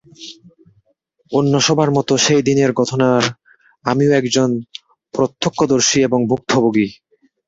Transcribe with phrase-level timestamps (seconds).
[1.31, 3.23] অন্য সবার মতো সেই দিনের ঘটনার
[3.85, 4.49] আমিও একজন
[5.13, 6.87] প্রত্যক্ষদর্শী এবং ভুক্তভোগী।